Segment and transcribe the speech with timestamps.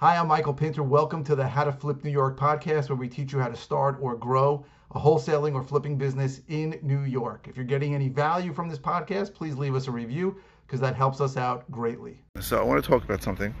[0.00, 0.84] Hi, I'm Michael Pinter.
[0.84, 3.56] Welcome to the How to Flip New York podcast, where we teach you how to
[3.56, 7.48] start or grow a wholesaling or flipping business in New York.
[7.48, 10.94] If you're getting any value from this podcast, please leave us a review because that
[10.94, 12.22] helps us out greatly.
[12.38, 13.52] So, I want to talk about something,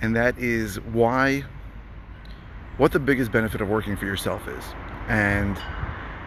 [0.00, 1.42] and that is why,
[2.76, 4.64] what the biggest benefit of working for yourself is.
[5.08, 5.60] And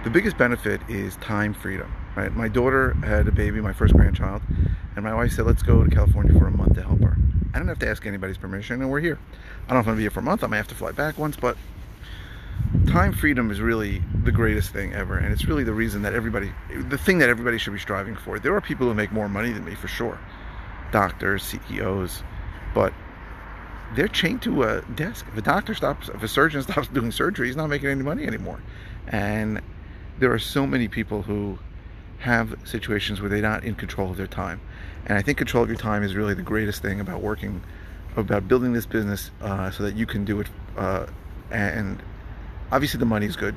[0.04, 2.36] the biggest benefit is time freedom, right?
[2.36, 4.42] My daughter had a baby, my first grandchild,
[4.98, 7.16] and my wife said, let's go to California for a month to help her.
[7.54, 9.20] I don't have to ask anybody's permission, and we're here.
[9.68, 10.44] I don't know if I'm gonna be here for a month.
[10.44, 11.56] I might have to fly back once, but
[12.88, 16.52] time freedom is really the greatest thing ever, and it's really the reason that everybody,
[16.90, 18.40] the thing that everybody should be striving for.
[18.40, 20.18] There are people who make more money than me for sure,
[20.92, 22.24] doctors, CEOs,
[22.74, 22.92] but
[23.94, 25.28] they're chained to a desk.
[25.32, 28.26] If a doctor stops, if a surgeon stops doing surgery, he's not making any money
[28.26, 28.64] anymore.
[29.08, 29.62] And
[30.18, 31.60] there are so many people who
[32.20, 34.60] have situations where they're not in control of their time.
[35.06, 37.64] And I think control of your time is really the greatest thing about working,
[38.16, 40.48] about building this business uh, so that you can do it.
[40.76, 41.06] Uh,
[41.52, 42.02] and
[42.72, 43.56] obviously, the money is good.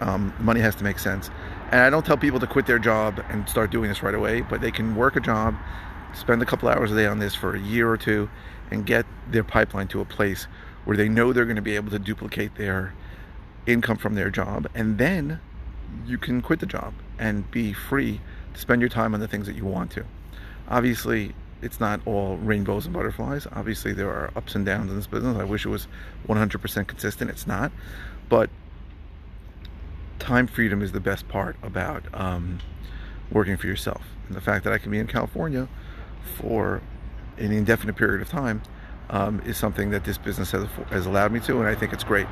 [0.00, 1.30] Um, money has to make sense.
[1.70, 4.42] And I don't tell people to quit their job and start doing this right away,
[4.42, 5.54] but they can work a job,
[6.14, 8.28] spend a couple hours a day on this for a year or two,
[8.70, 10.46] and get their pipeline to a place
[10.84, 12.92] where they know they're going to be able to duplicate their
[13.66, 14.68] income from their job.
[14.74, 15.40] And then
[16.06, 18.20] you can quit the job and be free
[18.54, 20.04] to spend your time on the things that you want to.
[20.68, 23.46] Obviously, it's not all rainbows and butterflies.
[23.52, 25.36] Obviously, there are ups and downs in this business.
[25.38, 25.86] I wish it was
[26.28, 27.30] 100% consistent.
[27.30, 27.72] It's not.
[28.28, 28.50] But
[30.18, 32.58] time freedom is the best part about um,
[33.30, 34.02] working for yourself.
[34.26, 35.68] And the fact that I can be in California
[36.36, 36.80] for
[37.38, 38.62] an indefinite period of time
[39.10, 42.04] um, is something that this business has, has allowed me to, and I think it's
[42.04, 42.26] great.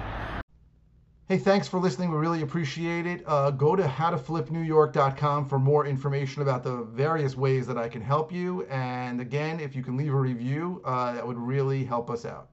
[1.31, 2.11] Hey, thanks for listening.
[2.11, 3.23] We really appreciate it.
[3.25, 8.33] Uh, go to howtoflipnewyork.com for more information about the various ways that I can help
[8.33, 8.65] you.
[8.65, 12.49] And again, if you can leave a review, uh, that would really help us out.